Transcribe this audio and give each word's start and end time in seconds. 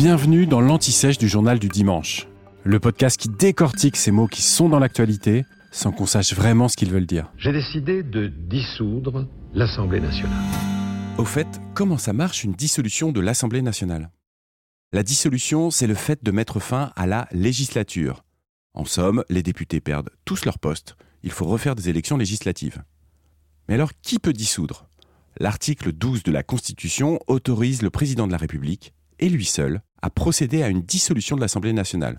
Bienvenue 0.00 0.46
dans 0.46 0.62
l'Anti-Sèche 0.62 1.18
du 1.18 1.28
journal 1.28 1.58
du 1.58 1.68
dimanche, 1.68 2.26
le 2.64 2.80
podcast 2.80 3.20
qui 3.20 3.28
décortique 3.28 3.96
ces 3.96 4.10
mots 4.10 4.28
qui 4.28 4.40
sont 4.40 4.70
dans 4.70 4.78
l'actualité 4.78 5.44
sans 5.72 5.92
qu'on 5.92 6.06
sache 6.06 6.32
vraiment 6.32 6.68
ce 6.68 6.76
qu'ils 6.78 6.90
veulent 6.90 7.04
dire. 7.04 7.30
J'ai 7.36 7.52
décidé 7.52 8.02
de 8.02 8.28
dissoudre 8.28 9.28
l'Assemblée 9.52 10.00
nationale. 10.00 10.42
Au 11.18 11.26
fait, 11.26 11.60
comment 11.74 11.98
ça 11.98 12.14
marche 12.14 12.44
une 12.44 12.54
dissolution 12.54 13.12
de 13.12 13.20
l'Assemblée 13.20 13.60
nationale? 13.60 14.10
La 14.94 15.02
dissolution, 15.02 15.70
c'est 15.70 15.86
le 15.86 15.92
fait 15.94 16.24
de 16.24 16.30
mettre 16.30 16.60
fin 16.60 16.92
à 16.96 17.06
la 17.06 17.28
législature. 17.30 18.24
En 18.72 18.86
somme, 18.86 19.22
les 19.28 19.42
députés 19.42 19.82
perdent 19.82 20.08
tous 20.24 20.46
leurs 20.46 20.60
postes, 20.60 20.96
il 21.22 21.30
faut 21.30 21.44
refaire 21.44 21.74
des 21.74 21.90
élections 21.90 22.16
législatives. 22.16 22.82
Mais 23.68 23.74
alors, 23.74 23.92
qui 24.00 24.18
peut 24.18 24.32
dissoudre? 24.32 24.88
L'article 25.38 25.92
12 25.92 26.22
de 26.22 26.32
la 26.32 26.42
Constitution 26.42 27.18
autorise 27.26 27.82
le 27.82 27.90
président 27.90 28.26
de 28.26 28.32
la 28.32 28.38
République, 28.38 28.94
et 29.20 29.28
lui 29.28 29.44
seul, 29.44 29.82
à 30.02 30.10
procéder 30.10 30.62
à 30.62 30.68
une 30.68 30.82
dissolution 30.82 31.36
de 31.36 31.40
l'Assemblée 31.40 31.72
nationale. 31.72 32.18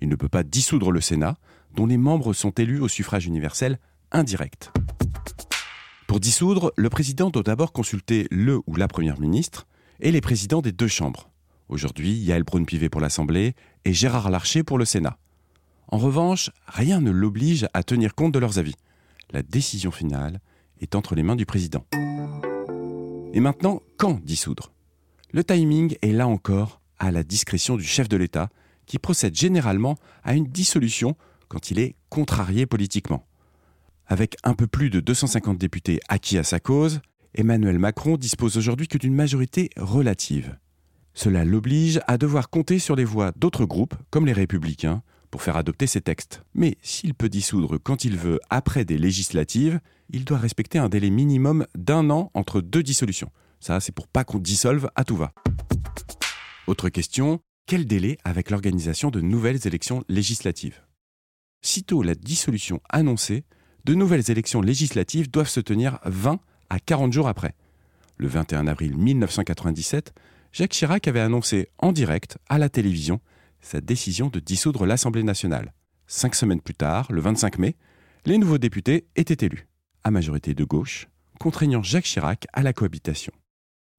Il 0.00 0.08
ne 0.08 0.16
peut 0.16 0.28
pas 0.28 0.42
dissoudre 0.42 0.90
le 0.90 1.00
Sénat, 1.00 1.36
dont 1.74 1.86
les 1.86 1.96
membres 1.96 2.32
sont 2.32 2.50
élus 2.50 2.80
au 2.80 2.88
suffrage 2.88 3.26
universel 3.26 3.78
indirect. 4.10 4.72
Pour 6.06 6.20
dissoudre, 6.20 6.72
le 6.76 6.90
président 6.90 7.30
doit 7.30 7.42
d'abord 7.42 7.72
consulter 7.72 8.26
le 8.30 8.60
ou 8.66 8.76
la 8.76 8.88
première 8.88 9.18
ministre 9.18 9.66
et 10.00 10.12
les 10.12 10.20
présidents 10.20 10.60
des 10.60 10.72
deux 10.72 10.88
chambres. 10.88 11.30
Aujourd'hui, 11.70 12.12
Yael 12.12 12.42
Braun-Pivet 12.42 12.90
pour 12.90 13.00
l'Assemblée 13.00 13.54
et 13.86 13.94
Gérard 13.94 14.30
Larcher 14.30 14.62
pour 14.62 14.76
le 14.76 14.84
Sénat. 14.84 15.16
En 15.88 15.96
revanche, 15.96 16.50
rien 16.66 17.00
ne 17.00 17.10
l'oblige 17.10 17.66
à 17.72 17.82
tenir 17.82 18.14
compte 18.14 18.32
de 18.32 18.38
leurs 18.38 18.58
avis. 18.58 18.74
La 19.30 19.42
décision 19.42 19.90
finale 19.90 20.40
est 20.80 20.94
entre 20.94 21.14
les 21.14 21.22
mains 21.22 21.36
du 21.36 21.46
président. 21.46 21.86
Et 23.32 23.40
maintenant, 23.40 23.80
quand 23.96 24.22
dissoudre? 24.22 24.72
Le 25.32 25.44
timing 25.44 25.96
est 26.02 26.12
là 26.12 26.28
encore 26.28 26.81
à 27.02 27.10
la 27.10 27.24
discrétion 27.24 27.76
du 27.76 27.82
chef 27.82 28.08
de 28.08 28.16
l'État, 28.16 28.48
qui 28.86 28.98
procède 28.98 29.34
généralement 29.34 29.96
à 30.22 30.34
une 30.34 30.46
dissolution 30.46 31.16
quand 31.48 31.72
il 31.72 31.80
est 31.80 31.96
contrarié 32.08 32.64
politiquement. 32.64 33.26
Avec 34.06 34.36
un 34.44 34.54
peu 34.54 34.68
plus 34.68 34.88
de 34.88 35.00
250 35.00 35.58
députés 35.58 36.00
acquis 36.08 36.38
à 36.38 36.44
sa 36.44 36.60
cause, 36.60 37.00
Emmanuel 37.34 37.80
Macron 37.80 38.16
dispose 38.16 38.56
aujourd'hui 38.56 38.86
que 38.86 38.98
d'une 38.98 39.14
majorité 39.14 39.70
relative. 39.76 40.56
Cela 41.12 41.44
l'oblige 41.44 42.00
à 42.06 42.18
devoir 42.18 42.50
compter 42.50 42.78
sur 42.78 42.94
les 42.94 43.04
voix 43.04 43.32
d'autres 43.36 43.64
groupes, 43.64 43.94
comme 44.10 44.26
les 44.26 44.32
républicains, 44.32 45.02
pour 45.32 45.42
faire 45.42 45.56
adopter 45.56 45.88
ses 45.88 46.02
textes. 46.02 46.42
Mais 46.54 46.76
s'il 46.82 47.14
peut 47.14 47.28
dissoudre 47.28 47.78
quand 47.82 48.04
il 48.04 48.16
veut 48.16 48.38
après 48.48 48.84
des 48.84 48.98
législatives, 48.98 49.80
il 50.10 50.24
doit 50.24 50.38
respecter 50.38 50.78
un 50.78 50.88
délai 50.88 51.10
minimum 51.10 51.66
d'un 51.74 52.10
an 52.10 52.30
entre 52.34 52.60
deux 52.60 52.82
dissolutions. 52.84 53.32
Ça, 53.58 53.80
c'est 53.80 53.92
pour 53.92 54.06
pas 54.06 54.24
qu'on 54.24 54.38
dissolve 54.38 54.88
à 54.94 55.04
tout 55.04 55.16
va. 55.16 55.32
Autre 56.68 56.90
question, 56.90 57.40
quel 57.66 57.86
délai 57.86 58.18
avec 58.22 58.48
l'organisation 58.48 59.10
de 59.10 59.20
nouvelles 59.20 59.66
élections 59.66 60.04
législatives? 60.08 60.80
Sitôt 61.60 62.04
la 62.04 62.14
dissolution 62.14 62.80
annoncée, 62.88 63.44
de 63.84 63.94
nouvelles 63.94 64.30
élections 64.30 64.60
législatives 64.60 65.28
doivent 65.28 65.48
se 65.48 65.58
tenir 65.58 65.98
20 66.04 66.38
à 66.70 66.78
40 66.78 67.12
jours 67.12 67.26
après. 67.26 67.56
Le 68.16 68.28
21 68.28 68.68
avril 68.68 68.96
1997, 68.96 70.14
Jacques 70.52 70.70
Chirac 70.70 71.08
avait 71.08 71.18
annoncé 71.18 71.68
en 71.78 71.90
direct 71.90 72.38
à 72.48 72.58
la 72.58 72.68
télévision 72.68 73.20
sa 73.60 73.80
décision 73.80 74.28
de 74.28 74.38
dissoudre 74.38 74.86
l'Assemblée 74.86 75.24
nationale. 75.24 75.72
Cinq 76.06 76.36
semaines 76.36 76.60
plus 76.60 76.74
tard, 76.74 77.10
le 77.10 77.20
25 77.20 77.58
mai, 77.58 77.74
les 78.24 78.38
nouveaux 78.38 78.58
députés 78.58 79.08
étaient 79.16 79.44
élus, 79.44 79.66
à 80.04 80.12
majorité 80.12 80.54
de 80.54 80.62
gauche, 80.62 81.08
contraignant 81.40 81.82
Jacques 81.82 82.04
Chirac 82.04 82.46
à 82.52 82.62
la 82.62 82.72
cohabitation. 82.72 83.32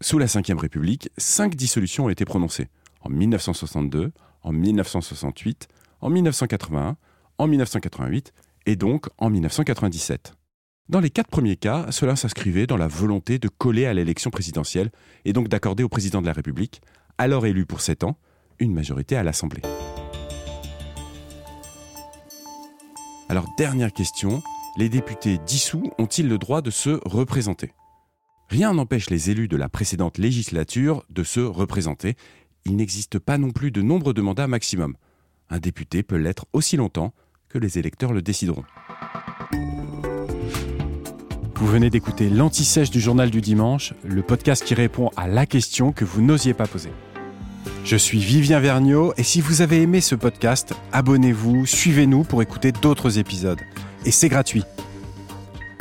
Sous 0.00 0.18
la 0.18 0.26
Ve 0.26 0.60
République, 0.60 1.10
cinq 1.18 1.56
dissolutions 1.56 2.04
ont 2.04 2.08
été 2.08 2.24
prononcées, 2.24 2.68
en 3.00 3.10
1962, 3.10 4.12
en 4.42 4.52
1968, 4.52 5.66
en 6.00 6.08
1981, 6.08 6.96
en 7.36 7.46
1988 7.48 8.32
et 8.66 8.76
donc 8.76 9.06
en 9.18 9.28
1997. 9.28 10.34
Dans 10.88 11.00
les 11.00 11.10
quatre 11.10 11.28
premiers 11.28 11.56
cas, 11.56 11.90
cela 11.90 12.14
s'inscrivait 12.14 12.68
dans 12.68 12.76
la 12.76 12.86
volonté 12.86 13.40
de 13.40 13.48
coller 13.48 13.86
à 13.86 13.92
l'élection 13.92 14.30
présidentielle 14.30 14.92
et 15.24 15.32
donc 15.32 15.48
d'accorder 15.48 15.82
au 15.82 15.88
président 15.88 16.22
de 16.22 16.26
la 16.26 16.32
République, 16.32 16.80
alors 17.18 17.44
élu 17.44 17.66
pour 17.66 17.80
sept 17.80 18.04
ans, 18.04 18.16
une 18.60 18.72
majorité 18.72 19.16
à 19.16 19.24
l'Assemblée. 19.24 19.62
Alors 23.28 23.46
dernière 23.58 23.92
question, 23.92 24.44
les 24.76 24.88
députés 24.88 25.38
dissous 25.44 25.90
ont-ils 25.98 26.28
le 26.28 26.38
droit 26.38 26.62
de 26.62 26.70
se 26.70 27.00
représenter? 27.04 27.72
Rien 28.48 28.72
n'empêche 28.72 29.10
les 29.10 29.28
élus 29.30 29.46
de 29.46 29.58
la 29.58 29.68
précédente 29.68 30.16
législature 30.16 31.04
de 31.10 31.22
se 31.22 31.40
représenter. 31.40 32.16
Il 32.64 32.76
n'existe 32.76 33.18
pas 33.18 33.36
non 33.36 33.50
plus 33.50 33.70
de 33.70 33.82
nombre 33.82 34.14
de 34.14 34.22
mandats 34.22 34.46
maximum. 34.46 34.96
Un 35.50 35.58
député 35.58 36.02
peut 36.02 36.16
l'être 36.16 36.46
aussi 36.54 36.76
longtemps 36.78 37.12
que 37.50 37.58
les 37.58 37.78
électeurs 37.78 38.14
le 38.14 38.22
décideront. 38.22 38.64
Vous 41.56 41.66
venez 41.66 41.90
d'écouter 41.90 42.30
l'Anti-Sèche 42.30 42.90
du 42.90 43.00
Journal 43.00 43.30
du 43.30 43.42
Dimanche, 43.42 43.92
le 44.02 44.22
podcast 44.22 44.64
qui 44.64 44.74
répond 44.74 45.10
à 45.16 45.28
la 45.28 45.44
question 45.44 45.92
que 45.92 46.06
vous 46.06 46.22
n'osiez 46.22 46.54
pas 46.54 46.66
poser. 46.66 46.90
Je 47.84 47.96
suis 47.96 48.18
Vivien 48.18 48.60
Vergniaud 48.60 49.12
et 49.18 49.24
si 49.24 49.42
vous 49.42 49.60
avez 49.60 49.82
aimé 49.82 50.00
ce 50.00 50.14
podcast, 50.14 50.74
abonnez-vous, 50.92 51.66
suivez-nous 51.66 52.24
pour 52.24 52.40
écouter 52.40 52.72
d'autres 52.72 53.18
épisodes. 53.18 53.60
Et 54.06 54.10
c'est 54.10 54.28
gratuit. 54.28 54.64